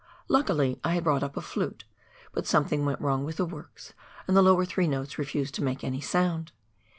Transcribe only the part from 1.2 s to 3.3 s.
up a flute, but something went wrong